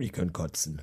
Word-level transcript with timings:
Ich 0.00 0.12
könnt 0.12 0.32
kotzen. 0.32 0.80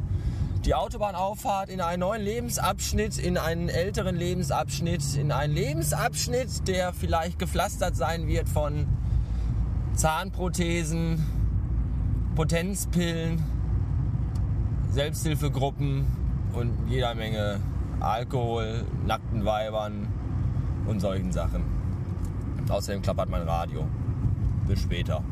Die 0.64 0.74
Autobahnauffahrt 0.74 1.68
in 1.68 1.82
einen 1.82 2.00
neuen 2.00 2.22
Lebensabschnitt, 2.22 3.18
in 3.18 3.36
einen 3.36 3.68
älteren 3.68 4.16
Lebensabschnitt, 4.16 5.14
in 5.14 5.30
einen 5.30 5.52
Lebensabschnitt, 5.52 6.66
der 6.66 6.94
vielleicht 6.94 7.38
gepflastert 7.38 7.96
sein 7.96 8.26
wird 8.26 8.48
von 8.48 8.86
Zahnprothesen, 9.94 11.22
Potenzpillen, 12.34 13.42
Selbsthilfegruppen 14.88 16.06
und 16.54 16.72
jeder 16.88 17.14
Menge 17.14 17.60
Alkohol, 18.00 18.86
nackten 19.06 19.44
Weibern 19.44 20.08
und 20.86 21.00
solchen 21.00 21.30
Sachen. 21.30 21.62
Außerdem 22.70 23.02
klappert 23.02 23.28
mein 23.28 23.42
Radio. 23.42 23.86
Bis 24.66 24.80
später. 24.80 25.22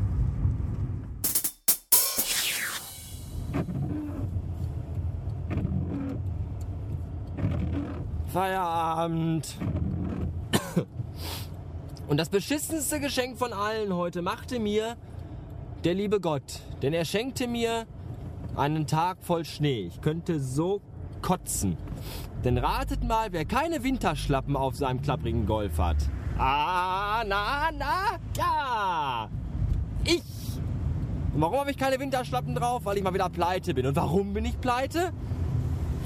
Feierabend. 8.33 9.55
Und 12.07 12.17
das 12.17 12.29
beschissenste 12.29 12.99
Geschenk 12.99 13.37
von 13.37 13.53
allen 13.53 13.93
heute 13.93 14.23
machte 14.23 14.59
mir 14.59 14.97
der 15.83 15.93
liebe 15.93 16.19
Gott. 16.19 16.61
Denn 16.81 16.93
er 16.93 17.05
schenkte 17.05 17.47
mir 17.47 17.85
einen 18.55 18.87
Tag 18.87 19.19
voll 19.21 19.45
Schnee. 19.45 19.81
Ich 19.81 20.01
könnte 20.01 20.39
so 20.39 20.81
kotzen. 21.21 21.77
Denn 22.43 22.57
ratet 22.57 23.03
mal, 23.03 23.31
wer 23.31 23.45
keine 23.45 23.83
Winterschlappen 23.83 24.55
auf 24.55 24.75
seinem 24.75 25.03
klapprigen 25.03 25.45
Golf 25.45 25.77
hat. 25.77 25.97
Ah, 26.39 27.23
na, 27.27 27.69
na, 27.77 28.17
ja. 28.35 29.29
Ich. 30.05 30.23
Und 31.35 31.41
warum 31.41 31.59
habe 31.59 31.69
ich 31.69 31.77
keine 31.77 31.99
Winterschlappen 31.99 32.55
drauf? 32.55 32.83
Weil 32.85 32.97
ich 32.97 33.03
mal 33.03 33.13
wieder 33.13 33.29
pleite 33.29 33.75
bin. 33.75 33.85
Und 33.85 33.95
warum 33.95 34.33
bin 34.33 34.45
ich 34.45 34.59
pleite? 34.59 35.13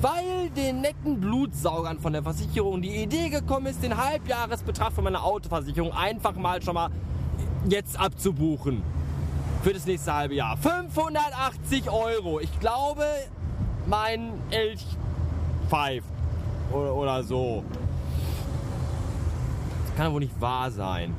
Weil 0.02 0.50
den 0.52 0.81
netten 0.81 1.19
Blutsaugern 1.19 2.00
von 2.00 2.13
der 2.13 2.22
Versicherung 2.22 2.81
die 2.81 3.03
Idee 3.03 3.30
gekommen 3.30 3.66
ist, 3.68 3.81
den 3.81 3.97
Halbjahresbetrag 3.97 4.94
von 4.94 5.03
meiner 5.03 5.24
Autoversicherung 5.24 5.91
einfach 5.91 6.35
mal 6.35 6.62
schon 6.62 6.75
mal 6.75 6.90
jetzt 7.68 8.00
abzubuchen. 8.00 8.84
Für 9.63 9.74
das 9.74 9.86
nächste 9.88 10.13
halbe 10.13 10.36
Jahr. 10.36 10.56
580 10.57 11.90
Euro. 11.90 12.40
Ich 12.40 12.59
glaube, 12.59 13.03
mein 13.88 14.34
Elch 14.52 14.86
pfeift. 15.68 16.07
Oder, 16.72 16.94
oder 16.94 17.24
so. 17.24 17.63
Das 19.88 19.96
kann 19.96 20.13
wohl 20.13 20.19
nicht 20.19 20.40
wahr 20.40 20.69
sein. 20.69 21.16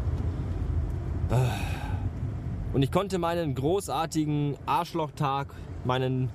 Und 2.72 2.82
ich 2.82 2.92
konnte 2.92 3.18
meinen 3.18 3.54
großartigen 3.54 4.56
Arschlochtag, 4.66 5.48
meinen 5.84 6.30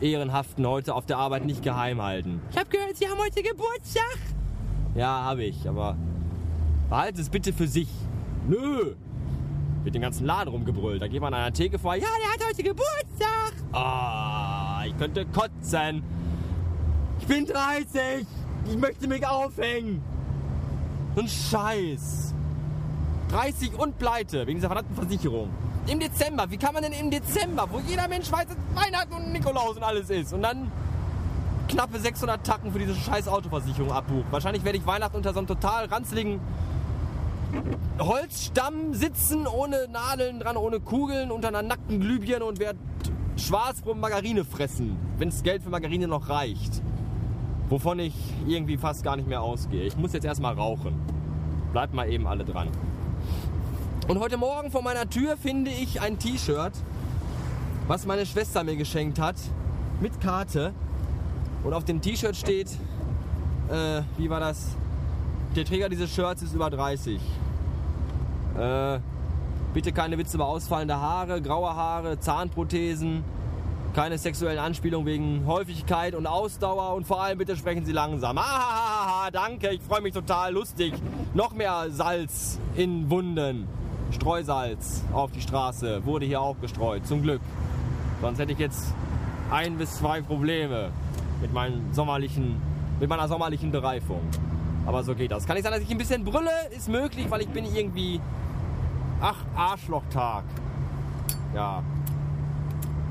ehrenhaften 0.00 0.66
heute 0.66 0.94
auf 0.94 1.06
der 1.06 1.18
Arbeit 1.18 1.44
nicht 1.44 1.62
geheim 1.62 2.02
halten. 2.02 2.40
Ich 2.50 2.56
habe 2.56 2.68
gehört, 2.68 2.96
Sie 2.96 3.08
haben 3.08 3.18
heute 3.18 3.42
Geburtstag. 3.42 4.18
Ja, 4.94 5.24
habe 5.24 5.44
ich, 5.44 5.68
aber 5.68 5.96
behalten 6.88 7.20
es 7.20 7.28
bitte 7.28 7.52
für 7.52 7.66
sich. 7.66 7.88
Nö. 8.48 8.94
Mit 9.84 9.94
dem 9.94 10.02
ganzen 10.02 10.24
Laden 10.24 10.48
rumgebrüllt. 10.50 11.02
Da 11.02 11.08
geht 11.08 11.20
man 11.20 11.34
an 11.34 11.40
einer 11.40 11.52
Theke 11.52 11.78
vor. 11.78 11.94
Ja, 11.94 12.06
der 12.22 12.32
hat 12.32 12.48
heute 12.48 12.62
Geburtstag. 12.62 13.52
Ah, 13.72 14.82
ich 14.86 14.96
könnte 14.96 15.26
kotzen. 15.26 16.02
Ich 17.20 17.26
bin 17.26 17.46
30. 17.46 18.26
Ich 18.66 18.78
möchte 18.78 19.08
mich 19.08 19.26
aufhängen. 19.26 20.02
So 21.14 21.20
ein 21.22 21.28
Scheiß. 21.28 22.34
30 23.30 23.78
und 23.78 23.98
pleite 23.98 24.46
wegen 24.46 24.58
dieser 24.58 24.68
verdammten 24.68 24.94
Versicherung. 24.94 25.50
Im 25.86 26.00
Dezember. 26.00 26.50
Wie 26.50 26.56
kann 26.56 26.72
man 26.72 26.82
denn 26.82 26.92
im 26.92 27.10
Dezember, 27.10 27.68
wo 27.70 27.78
jeder 27.80 28.08
Mensch 28.08 28.30
weiß, 28.32 28.46
dass 28.46 28.56
Weihnachten 28.74 29.12
und 29.14 29.32
Nikolaus 29.32 29.76
und 29.76 29.82
alles 29.82 30.08
ist 30.10 30.32
und 30.32 30.42
dann 30.42 30.70
knappe 31.68 31.98
600 31.98 32.44
Tacken 32.44 32.72
für 32.72 32.78
diese 32.78 32.94
scheiß 32.94 33.28
Autoversicherung 33.28 33.92
abbuchen. 33.92 34.26
Wahrscheinlich 34.30 34.64
werde 34.64 34.78
ich 34.78 34.86
Weihnachten 34.86 35.16
unter 35.16 35.32
so 35.32 35.38
einem 35.38 35.46
total 35.46 35.86
ranzligen 35.86 36.40
Holzstamm 37.98 38.94
sitzen, 38.94 39.46
ohne 39.46 39.88
Nadeln 39.88 40.40
dran, 40.40 40.56
ohne 40.56 40.80
Kugeln, 40.80 41.30
unter 41.30 41.48
einer 41.48 41.62
nackten 41.62 42.00
Glühbirne 42.00 42.44
und 42.44 42.58
werde 42.58 42.78
Schwarzbrot 43.36 43.98
Margarine 43.98 44.44
fressen, 44.44 44.96
wenn 45.18 45.30
das 45.30 45.42
Geld 45.42 45.62
für 45.62 45.70
Margarine 45.70 46.08
noch 46.08 46.28
reicht. 46.28 46.82
Wovon 47.68 47.98
ich 47.98 48.14
irgendwie 48.46 48.76
fast 48.76 49.02
gar 49.02 49.16
nicht 49.16 49.28
mehr 49.28 49.42
ausgehe. 49.42 49.84
Ich 49.84 49.96
muss 49.96 50.12
jetzt 50.12 50.24
erstmal 50.24 50.54
rauchen. 50.54 50.94
Bleibt 51.72 51.94
mal 51.94 52.08
eben 52.10 52.26
alle 52.26 52.44
dran. 52.44 52.68
Und 54.06 54.20
heute 54.20 54.36
Morgen 54.36 54.70
vor 54.70 54.82
meiner 54.82 55.08
Tür 55.08 55.38
finde 55.38 55.70
ich 55.70 56.02
ein 56.02 56.18
T-Shirt, 56.18 56.74
was 57.88 58.04
meine 58.04 58.26
Schwester 58.26 58.62
mir 58.62 58.76
geschenkt 58.76 59.18
hat, 59.18 59.36
mit 59.98 60.20
Karte. 60.20 60.74
Und 61.62 61.72
auf 61.72 61.86
dem 61.86 62.02
T-Shirt 62.02 62.36
steht, 62.36 62.68
äh, 63.70 64.02
wie 64.18 64.28
war 64.28 64.40
das? 64.40 64.76
Der 65.56 65.64
Träger 65.64 65.88
dieses 65.88 66.14
Shirts 66.14 66.42
ist 66.42 66.52
über 66.52 66.68
30. 66.68 67.18
Äh, 68.58 68.98
bitte 69.72 69.90
keine 69.92 70.18
Witze 70.18 70.36
über 70.36 70.48
ausfallende 70.48 71.00
Haare, 71.00 71.40
graue 71.40 71.74
Haare, 71.74 72.20
Zahnprothesen, 72.20 73.24
keine 73.94 74.18
sexuellen 74.18 74.58
Anspielungen 74.58 75.06
wegen 75.06 75.46
Häufigkeit 75.46 76.14
und 76.14 76.26
Ausdauer 76.26 76.94
und 76.94 77.06
vor 77.06 77.22
allem 77.22 77.38
bitte 77.38 77.56
sprechen 77.56 77.86
Sie 77.86 77.92
langsam. 77.92 78.36
Ah, 78.36 79.30
danke, 79.32 79.70
ich 79.70 79.80
freue 79.80 80.02
mich 80.02 80.12
total 80.12 80.52
lustig. 80.52 80.92
Noch 81.32 81.54
mehr 81.54 81.86
Salz 81.88 82.58
in 82.76 83.08
Wunden. 83.08 83.66
Streusalz 84.14 85.02
auf 85.12 85.30
die 85.32 85.40
Straße 85.40 86.04
wurde 86.04 86.26
hier 86.26 86.40
auch 86.40 86.56
gestreut, 86.60 87.06
zum 87.06 87.22
Glück. 87.22 87.40
Sonst 88.20 88.38
hätte 88.38 88.52
ich 88.52 88.58
jetzt 88.58 88.94
ein 89.50 89.76
bis 89.76 89.96
zwei 89.96 90.22
Probleme 90.22 90.90
mit, 91.40 91.52
meinen 91.52 91.92
sommerlichen, 91.92 92.60
mit 93.00 93.08
meiner 93.08 93.28
sommerlichen 93.28 93.70
Bereifung. 93.70 94.20
Aber 94.86 95.02
so 95.02 95.14
geht 95.14 95.30
das. 95.30 95.46
Kann 95.46 95.56
ich 95.56 95.62
sagen, 95.62 95.74
dass 95.74 95.84
ich 95.84 95.90
ein 95.90 95.98
bisschen 95.98 96.24
brülle? 96.24 96.50
Ist 96.76 96.88
möglich, 96.88 97.26
weil 97.30 97.42
ich 97.42 97.48
bin 97.48 97.64
irgendwie 97.64 98.20
Ach, 99.26 99.36
Arschlochtag. 99.56 100.44
Ja. 101.54 101.82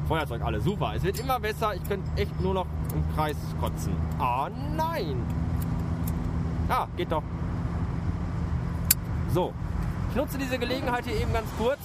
Feuerzeug 0.08 0.44
alle, 0.44 0.62
super. 0.62 0.94
Es 0.96 1.04
wird 1.04 1.20
immer 1.20 1.40
besser. 1.40 1.74
Ich 1.74 1.84
könnte 1.88 2.08
echt 2.22 2.40
nur 2.40 2.54
noch 2.54 2.68
im 2.94 3.16
Kreis 3.16 3.38
kotzen. 3.60 3.96
Ah, 4.20 4.48
nein. 4.76 5.16
Ah, 6.70 6.88
geht 6.96 7.12
doch. 7.12 7.24
So. 9.34 9.54
Ich 10.14 10.18
nutze 10.18 10.38
diese 10.38 10.60
Gelegenheit 10.60 11.06
hier 11.06 11.16
eben 11.20 11.34
ganz 11.34 11.48
kurz, 11.58 11.80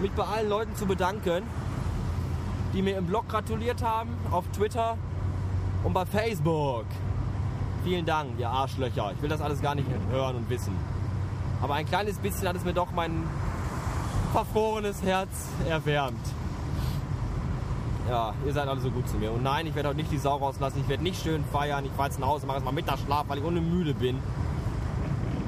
mich 0.00 0.10
bei 0.12 0.24
allen 0.24 0.48
Leuten 0.48 0.74
zu 0.76 0.86
bedanken, 0.86 1.42
die 2.72 2.80
mir 2.80 2.96
im 2.96 3.04
Blog 3.04 3.28
gratuliert 3.28 3.82
haben, 3.82 4.08
auf 4.30 4.46
Twitter 4.56 4.96
und 5.84 5.92
bei 5.92 6.06
Facebook. 6.06 6.86
Vielen 7.84 8.06
Dank, 8.06 8.30
ihr 8.38 8.48
Arschlöcher. 8.48 9.12
Ich 9.14 9.20
will 9.20 9.28
das 9.28 9.42
alles 9.42 9.60
gar 9.60 9.74
nicht 9.74 9.86
hören 10.10 10.36
und 10.36 10.48
wissen. 10.48 10.74
Aber 11.60 11.74
ein 11.74 11.84
kleines 11.84 12.16
bisschen 12.16 12.48
hat 12.48 12.56
es 12.56 12.64
mir 12.64 12.72
doch 12.72 12.92
mein 12.92 13.24
verfrorenes 14.32 15.02
Herz 15.02 15.28
erwärmt. 15.68 16.26
Ja, 18.08 18.32
ihr 18.46 18.54
seid 18.54 18.68
alle 18.68 18.80
so 18.80 18.90
gut 18.90 19.06
zu 19.06 19.18
mir. 19.18 19.32
Und 19.32 19.42
nein, 19.42 19.66
ich 19.66 19.74
werde 19.74 19.90
heute 19.90 19.98
nicht 19.98 20.10
die 20.10 20.16
Sau 20.16 20.36
rauslassen. 20.36 20.80
Ich 20.80 20.88
werde 20.88 21.02
nicht 21.02 21.22
schön 21.22 21.44
feiern. 21.52 21.84
Ich 21.84 21.92
fahre 21.92 22.08
jetzt 22.08 22.18
nach 22.18 22.28
Hause, 22.28 22.46
mache 22.46 22.56
jetzt 22.56 22.64
mal 22.64 22.72
Mittagsschlaf, 22.72 23.26
weil 23.28 23.36
ich 23.36 23.44
ohne 23.44 23.60
müde 23.60 23.92
bin. 23.92 24.18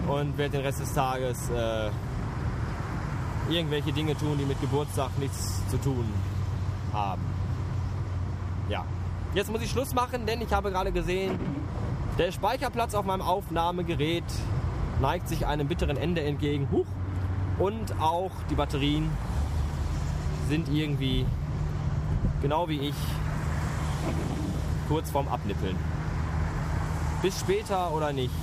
Und 0.07 0.37
werde 0.39 0.59
den 0.59 0.67
Rest 0.67 0.81
des 0.81 0.93
Tages 0.93 1.51
äh, 1.51 1.91
irgendwelche 3.49 3.93
Dinge 3.93 4.17
tun, 4.17 4.37
die 4.39 4.45
mit 4.45 4.61
Geburtstag 4.61 5.11
nichts 5.19 5.63
zu 5.69 5.77
tun 5.79 6.05
haben. 6.93 7.23
Ja. 8.69 8.85
Jetzt 9.35 9.51
muss 9.51 9.63
ich 9.63 9.71
Schluss 9.71 9.95
machen, 9.95 10.27
denn 10.27 10.41
ich 10.41 10.53
habe 10.53 10.71
gerade 10.71 10.91
gesehen, 10.91 11.39
der 12.19 12.33
Speicherplatz 12.33 12.95
auf 12.95 13.05
meinem 13.05 13.23
Aufnahmegerät 13.23 14.25
neigt 15.01 15.29
sich 15.29 15.47
einem 15.47 15.69
bitteren 15.69 15.97
Ende 15.97 16.23
entgegen. 16.23 16.69
Huch. 16.71 16.87
Und 17.59 18.01
auch 18.01 18.31
die 18.49 18.55
Batterien 18.55 19.11
sind 20.49 20.69
irgendwie, 20.69 21.27
genau 22.43 22.69
wie 22.69 22.81
ich, 22.89 22.95
kurz 24.89 25.11
vorm 25.11 25.29
Abnippeln. 25.29 25.77
Bis 27.23 27.39
später 27.39 27.93
oder 27.93 28.13
nicht. 28.13 28.35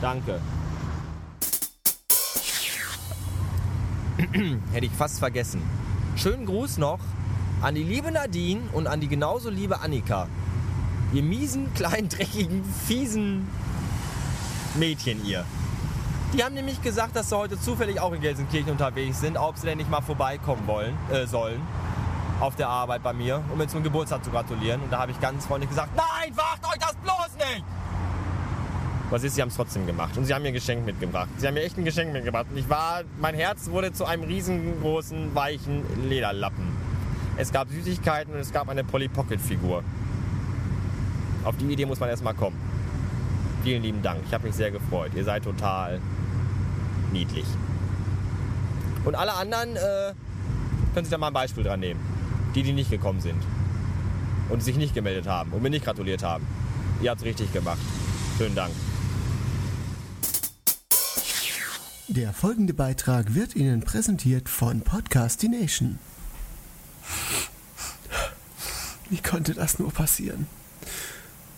Danke. 0.00 0.40
Hätte 4.72 4.86
ich 4.86 4.92
fast 4.92 5.18
vergessen. 5.18 5.62
Schönen 6.16 6.46
Gruß 6.46 6.78
noch 6.78 7.00
an 7.62 7.74
die 7.74 7.82
liebe 7.82 8.12
Nadine 8.12 8.60
und 8.72 8.86
an 8.86 9.00
die 9.00 9.08
genauso 9.08 9.50
liebe 9.50 9.80
Annika. 9.80 10.28
Ihr 11.12 11.22
miesen, 11.22 11.72
kleinen, 11.74 12.08
dreckigen, 12.08 12.62
fiesen 12.86 13.48
Mädchen 14.76 15.24
ihr. 15.26 15.44
Die 16.32 16.44
haben 16.44 16.54
nämlich 16.54 16.80
gesagt, 16.80 17.16
dass 17.16 17.30
sie 17.30 17.36
heute 17.36 17.60
zufällig 17.60 18.00
auch 18.00 18.12
in 18.12 18.20
Gelsenkirchen 18.20 18.70
unterwegs 18.70 19.20
sind, 19.20 19.36
ob 19.36 19.58
sie 19.58 19.66
denn 19.66 19.78
nicht 19.78 19.90
mal 19.90 20.00
vorbeikommen 20.00 20.64
wollen, 20.68 20.96
äh, 21.12 21.26
sollen 21.26 21.60
auf 22.38 22.54
der 22.54 22.68
Arbeit 22.68 23.02
bei 23.02 23.12
mir, 23.12 23.42
um 23.50 23.58
mir 23.58 23.66
zum 23.66 23.82
Geburtstag 23.82 24.24
zu 24.24 24.30
gratulieren. 24.30 24.80
Und 24.80 24.92
da 24.92 25.00
habe 25.00 25.10
ich 25.10 25.20
ganz 25.20 25.44
freundlich 25.44 25.70
gesagt, 25.70 25.90
nein, 25.96 26.34
wacht 26.36 26.64
euch 26.66 26.78
das 26.78 26.94
bloß 26.94 27.34
nicht! 27.36 27.64
Was 29.10 29.24
ist, 29.24 29.34
sie 29.34 29.42
haben 29.42 29.48
es 29.48 29.56
trotzdem 29.56 29.86
gemacht. 29.86 30.16
Und 30.16 30.24
sie 30.24 30.32
haben 30.32 30.42
mir 30.42 30.48
ein 30.48 30.54
Geschenk 30.54 30.86
mitgebracht. 30.86 31.28
Sie 31.36 31.46
haben 31.46 31.54
mir 31.54 31.62
echt 31.62 31.76
ein 31.76 31.84
Geschenk 31.84 32.12
mitgebracht. 32.12 32.46
Und 32.50 32.56
ich 32.56 32.68
war, 32.70 33.02
mein 33.20 33.34
Herz 33.34 33.68
wurde 33.68 33.92
zu 33.92 34.04
einem 34.04 34.22
riesengroßen, 34.22 35.34
weichen 35.34 35.82
Lederlappen. 36.08 36.64
Es 37.36 37.52
gab 37.52 37.68
Süßigkeiten 37.70 38.32
und 38.34 38.40
es 38.40 38.52
gab 38.52 38.68
eine 38.68 38.84
Polly 38.84 39.08
Pocket 39.08 39.40
Figur. 39.40 39.82
Auf 41.42 41.56
die 41.56 41.66
Idee 41.66 41.86
muss 41.86 41.98
man 41.98 42.08
erstmal 42.08 42.34
kommen. 42.34 42.56
Vielen 43.64 43.82
lieben 43.82 44.02
Dank. 44.02 44.20
Ich 44.26 44.32
habe 44.32 44.46
mich 44.46 44.54
sehr 44.54 44.70
gefreut. 44.70 45.10
Ihr 45.16 45.24
seid 45.24 45.42
total 45.42 46.00
niedlich. 47.12 47.46
Und 49.04 49.16
alle 49.16 49.34
anderen 49.34 49.74
äh, 49.74 50.12
können 50.94 51.04
sich 51.04 51.10
da 51.10 51.18
mal 51.18 51.28
ein 51.28 51.32
Beispiel 51.32 51.64
dran 51.64 51.80
nehmen. 51.80 52.00
Die, 52.54 52.62
die 52.62 52.72
nicht 52.72 52.90
gekommen 52.90 53.20
sind. 53.20 53.42
Und 54.50 54.62
sich 54.62 54.76
nicht 54.76 54.94
gemeldet 54.94 55.26
haben 55.26 55.52
und 55.52 55.62
mir 55.62 55.70
nicht 55.70 55.84
gratuliert 55.84 56.22
haben. 56.22 56.46
Ihr 57.02 57.10
habt 57.10 57.20
es 57.20 57.26
richtig 57.26 57.52
gemacht. 57.52 57.78
Schönen 58.38 58.54
Dank. 58.54 58.72
Der 62.12 62.32
folgende 62.32 62.74
Beitrag 62.74 63.36
wird 63.36 63.54
Ihnen 63.54 63.82
präsentiert 63.82 64.48
von 64.48 64.80
Podcastination. 64.80 66.00
Wie 69.08 69.22
konnte 69.22 69.54
das 69.54 69.78
nur 69.78 69.92
passieren? 69.92 70.48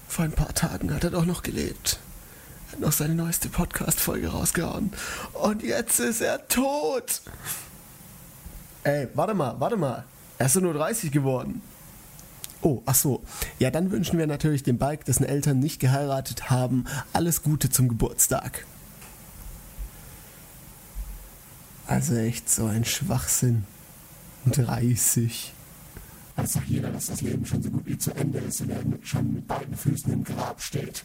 Vor 0.09 0.27
ein 0.27 0.33
paar 0.33 0.53
Tagen 0.53 0.93
hat 0.93 1.05
er 1.05 1.11
doch 1.11 1.25
noch 1.25 1.43
gelebt. 1.43 1.99
Er 2.67 2.73
hat 2.73 2.81
noch 2.81 2.93
seine 2.93 3.15
neueste 3.15 3.49
Podcast-Folge 3.49 4.29
rausgehauen. 4.29 4.93
Und 5.33 5.63
jetzt 5.63 5.99
ist 6.01 6.21
er 6.21 6.47
tot. 6.49 7.23
Ey, 8.85 9.09
warte 9.15 9.33
mal, 9.33 9.59
warte 9.59 9.79
mal. 9.79 10.05
Er 10.37 10.45
ist 10.45 10.61
nur 10.61 10.75
30 10.75 11.13
geworden. 11.13 11.63
Oh, 12.61 12.83
ach 12.85 12.95
so. 12.95 13.23
Ja, 13.59 13.71
dann 13.71 13.91
wünschen 13.91 14.19
wir 14.19 14.27
natürlich 14.27 14.65
dem 14.65 14.77
Balk, 14.77 15.07
dessen 15.07 15.25
Eltern 15.25 15.61
nicht 15.61 15.81
geheiratet 15.81 16.51
haben, 16.51 16.85
alles 17.15 17.43
Gute 17.43 17.71
zum 17.71 17.89
Geburtstag. 17.89 18.67
Also 21.93 22.17
echt 22.17 22.49
so 22.49 22.65
ein 22.65 22.87
Schwachsinn. 22.87 23.67
30. 24.47 25.53
Weiß 26.37 26.55
doch 26.55 26.65
jeder, 26.65 26.91
dass 26.91 27.09
das 27.09 27.21
Leben 27.21 27.45
schon 27.45 27.63
so 27.63 27.69
gut 27.69 27.85
wie 27.85 27.99
zu 27.99 28.13
Ende 28.13 28.39
ist 28.39 28.63
und 28.63 28.71
er 28.71 28.83
schon 29.03 29.35
mit 29.35 29.47
beiden 29.47 29.77
Füßen 29.77 30.11
im 30.11 30.25
Grab 30.25 30.63
steht. 30.63 31.05